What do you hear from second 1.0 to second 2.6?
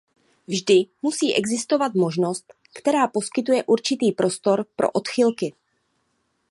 musí existovat možnost,